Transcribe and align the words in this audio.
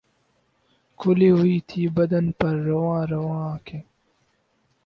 کھُلی 0.99 1.29
ہوئی 1.35 1.57
تھیں 1.67 1.87
بدن 1.95 2.25
پر 2.39 2.53
رُواں 2.67 3.03
رُواں 3.11 3.43
آنکھیں 3.51 3.83